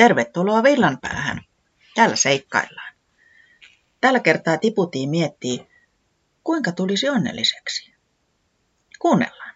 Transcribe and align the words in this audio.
Tervetuloa 0.00 0.62
villan 0.62 0.98
päähän. 1.00 1.40
Täällä 1.94 2.16
seikkaillaan. 2.16 2.94
Tällä 4.00 4.20
kertaa 4.20 4.58
Tiputiin 4.58 5.10
miettii, 5.10 5.66
kuinka 6.44 6.72
tulisi 6.72 7.08
onnelliseksi. 7.08 7.94
Kuunnellaan. 8.98 9.54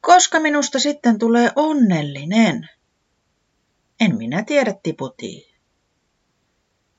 Koska 0.00 0.40
minusta 0.40 0.78
sitten 0.78 1.18
tulee 1.18 1.50
onnellinen? 1.56 2.68
En 4.00 4.16
minä 4.16 4.42
tiedä, 4.42 4.74
Tiputii. 4.82 5.54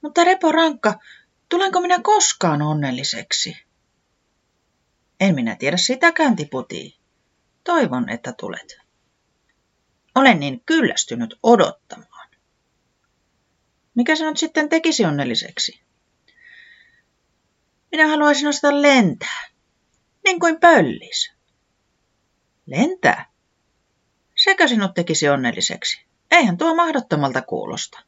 Mutta 0.02 0.23
Repo 0.23 0.52
Rankka, 0.52 1.00
tulenko 1.50 1.81
minä 1.81 2.00
koskaan 2.03 2.61
onnelliseksi? 2.61 3.58
En 5.20 5.36
minä 5.36 5.55
tiedä 5.55 5.77
sitäkään, 5.77 6.36
Tiputii. 6.36 6.97
Toivon, 7.63 8.09
että 8.09 8.34
tulet. 8.34 8.84
Olen 10.15 10.39
niin 10.39 10.61
kyllästynyt 10.65 11.39
odottamaan. 11.43 12.29
Mikä 13.95 14.15
sinut 14.15 14.38
sitten 14.38 14.69
tekisi 14.69 15.05
onnelliseksi? 15.05 15.81
Minä 17.91 18.07
haluaisin 18.07 18.47
osata 18.47 18.81
lentää, 18.81 19.43
niin 20.25 20.39
kuin 20.39 20.59
pöllis. 20.59 21.33
Lentää? 22.65 23.31
Sekä 24.35 24.67
sinut 24.67 24.93
tekisi 24.93 25.29
onnelliseksi? 25.29 26.05
Eihän 26.31 26.57
tuo 26.57 26.75
mahdottomalta 26.75 27.41
kuulosta. 27.41 28.00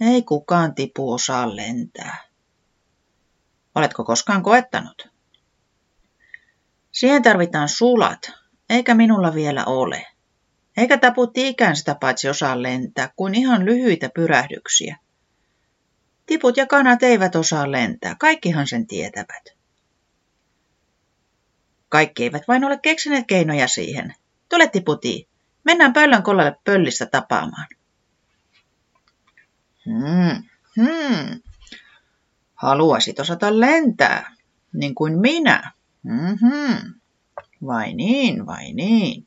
Ei 0.00 0.22
kukaan 0.22 0.74
tipu 0.74 1.12
osaa 1.12 1.56
lentää. 1.56 2.24
Oletko 3.74 4.04
koskaan 4.04 4.42
koettanut? 4.42 5.08
Siihen 6.92 7.22
tarvitaan 7.22 7.68
sulat, 7.68 8.32
eikä 8.70 8.94
minulla 8.94 9.34
vielä 9.34 9.64
ole. 9.64 10.06
Eikä 10.76 10.98
taputti 10.98 11.48
ikään 11.48 11.76
sitä 11.76 11.94
paitsi 11.94 12.28
osaa 12.28 12.62
lentää 12.62 13.12
kuin 13.16 13.34
ihan 13.34 13.64
lyhyitä 13.64 14.10
pyrähdyksiä. 14.14 14.96
Tiput 16.26 16.56
ja 16.56 16.66
kanat 16.66 17.02
eivät 17.02 17.36
osaa 17.36 17.72
lentää, 17.72 18.16
kaikkihan 18.18 18.68
sen 18.68 18.86
tietävät. 18.86 19.56
Kaikki 21.88 22.22
eivät 22.22 22.48
vain 22.48 22.64
ole 22.64 22.78
keksineet 22.78 23.26
keinoja 23.26 23.68
siihen. 23.68 24.14
Tule 24.48 24.68
tiputi, 24.68 25.28
mennään 25.64 25.92
pöllön 25.92 26.22
kollalle 26.22 26.56
pöllistä 26.64 27.06
tapaamaan. 27.06 27.66
Hmm, 29.84 30.42
hmm. 30.76 31.40
Haluaisit 32.54 33.20
osata 33.20 33.60
lentää, 33.60 34.34
niin 34.72 34.94
kuin 34.94 35.18
minä. 35.18 35.72
Mm-hmm. 36.02 36.94
Vai 37.66 37.94
niin, 37.94 38.46
vai 38.46 38.72
niin. 38.72 39.25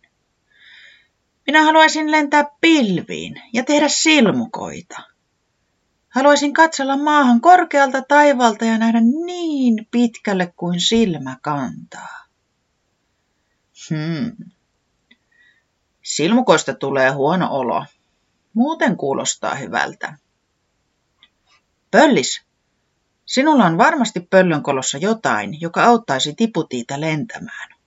Minä 1.50 1.64
haluaisin 1.64 2.11
lentää 2.11 2.45
pilviin 2.61 3.42
ja 3.53 3.64
tehdä 3.64 3.88
silmukoita. 3.88 4.97
Haluaisin 6.09 6.53
katsella 6.53 6.97
maahan 6.97 7.41
korkealta 7.41 8.02
taivalta 8.02 8.66
ja 8.66 8.78
nähdä 8.78 9.00
niin 9.25 9.88
pitkälle 9.91 10.53
kuin 10.56 10.80
silmä 10.80 11.38
kantaa. 11.41 12.25
Hmm. 13.89 14.36
Silmukoista 16.03 16.73
tulee 16.73 17.09
huono 17.09 17.47
olo. 17.52 17.86
Muuten 18.53 18.97
kuulostaa 18.97 19.56
hyvältä. 19.56 20.17
Pöllis, 21.91 22.41
sinulla 23.25 23.66
on 23.66 23.78
varmasti 23.78 24.19
pöllönkolossa 24.19 24.97
jotain, 24.97 25.62
joka 25.62 25.84
auttaisi 25.84 26.34
tiputiita 26.34 27.02
lentämään. 27.02 27.78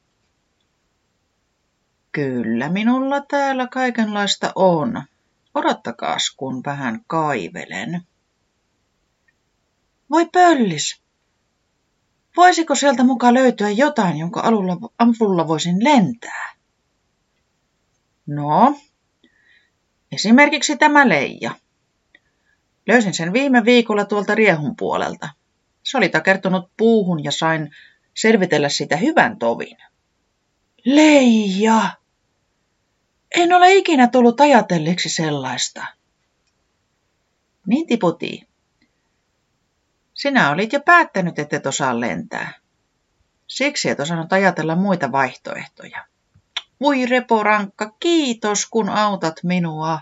Kyllä 2.12 2.68
minulla 2.68 3.20
täällä 3.20 3.66
kaikenlaista 3.66 4.52
on. 4.54 5.02
Odottakaas, 5.54 6.34
kun 6.36 6.62
vähän 6.66 7.00
kaivelen. 7.06 8.02
Voi 10.10 10.28
pöllis! 10.32 11.02
Voisiko 12.36 12.74
sieltä 12.74 13.04
mukaan 13.04 13.34
löytyä 13.34 13.70
jotain, 13.70 14.16
jonka 14.16 14.40
alulla, 14.40 14.76
avulla 14.98 15.48
voisin 15.48 15.84
lentää? 15.84 16.54
No, 18.26 18.78
esimerkiksi 20.12 20.76
tämä 20.76 21.08
leija. 21.08 21.50
Löysin 22.86 23.14
sen 23.14 23.32
viime 23.32 23.64
viikolla 23.64 24.04
tuolta 24.04 24.34
riehun 24.34 24.76
puolelta. 24.76 25.28
Se 25.82 25.96
oli 25.96 26.08
takertunut 26.08 26.70
puuhun 26.76 27.24
ja 27.24 27.32
sain 27.32 27.70
selvitellä 28.14 28.68
sitä 28.68 28.96
hyvän 28.96 29.38
tovin. 29.38 29.76
Leija! 30.84 32.01
En 33.36 33.52
ole 33.52 33.74
ikinä 33.74 34.06
tullut 34.06 34.40
ajatelleeksi 34.40 35.08
sellaista. 35.08 35.86
Niin 37.66 37.86
tiputi. 37.86 38.48
Sinä 40.14 40.50
olit 40.50 40.72
jo 40.72 40.80
päättänyt, 40.80 41.38
että 41.38 41.56
et 41.56 41.66
osaa 41.66 42.00
lentää. 42.00 42.52
Siksi 43.46 43.90
et 43.90 44.00
osannut 44.00 44.32
ajatella 44.32 44.76
muita 44.76 45.12
vaihtoehtoja. 45.12 46.04
Voi 46.80 47.06
reporankka, 47.06 47.94
kiitos 48.00 48.66
kun 48.66 48.88
autat 48.88 49.34
minua. 49.42 50.00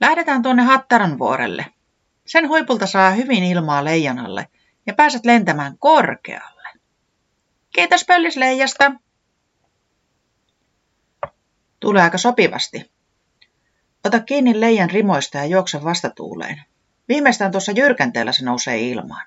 Lähdetään 0.00 0.42
tuonne 0.42 0.62
Hattaran 0.62 1.18
vuorelle. 1.18 1.66
Sen 2.26 2.48
huipulta 2.48 2.86
saa 2.86 3.10
hyvin 3.10 3.44
ilmaa 3.44 3.84
leijanalle 3.84 4.48
ja 4.86 4.94
pääset 4.94 5.24
lentämään 5.24 5.78
korkealle. 5.78 6.68
Kiitos 7.74 8.04
pöllisleijasta. 8.04 8.92
Tulee 11.82 12.02
aika 12.02 12.18
sopivasti. 12.18 12.90
Ota 14.04 14.20
kiinni 14.20 14.60
leijan 14.60 14.90
rimoista 14.90 15.38
ja 15.38 15.44
juokse 15.44 15.84
vastatuuleen. 15.84 16.62
Viimeistään 17.08 17.50
tuossa 17.50 17.72
jyrkänteellä 17.72 18.32
se 18.32 18.44
nousee 18.44 18.80
ilmaan. 18.80 19.26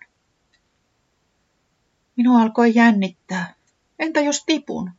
Minua 2.16 2.42
alkoi 2.42 2.72
jännittää. 2.76 3.56
Entä 4.00 4.20
jos 4.22 4.44
tipun? 4.46 4.92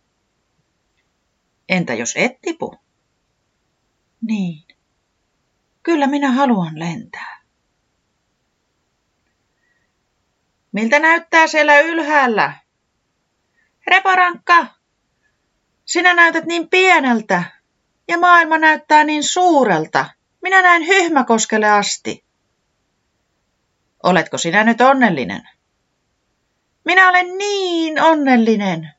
Entä 1.68 1.94
jos 1.94 2.12
et 2.16 2.40
tipu? 2.40 2.76
Niin. 4.26 4.64
Kyllä 5.82 6.06
minä 6.06 6.32
haluan 6.32 6.78
lentää. 6.78 7.40
Miltä 10.72 10.98
näyttää 10.98 11.46
siellä 11.46 11.80
ylhäällä? 11.80 12.52
Reporankka, 13.86 14.66
sinä 15.96 16.14
näytät 16.14 16.44
niin 16.44 16.68
pieneltä 16.68 17.44
ja 18.08 18.18
maailma 18.18 18.58
näyttää 18.58 19.04
niin 19.04 19.24
suurelta. 19.24 20.06
Minä 20.42 20.62
näen 20.62 20.86
Hyhmäkoskelle 20.86 21.70
asti. 21.70 22.24
Oletko 24.02 24.38
sinä 24.38 24.64
nyt 24.64 24.80
onnellinen? 24.80 25.48
Minä 26.84 27.08
olen 27.08 27.38
niin 27.38 28.02
onnellinen. 28.02 28.90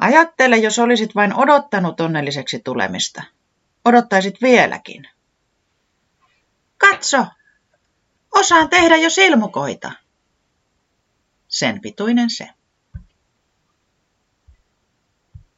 Ajattele, 0.00 0.56
jos 0.56 0.78
olisit 0.78 1.14
vain 1.14 1.34
odottanut 1.34 2.00
onnelliseksi 2.00 2.60
tulemista. 2.64 3.22
Odottaisit 3.84 4.42
vieläkin. 4.42 5.08
Katso, 6.78 7.26
osaan 8.34 8.68
tehdä 8.68 8.96
jo 8.96 9.10
silmukoita. 9.10 9.92
Sen 11.48 11.80
pituinen 11.80 12.30
se. 12.30 12.57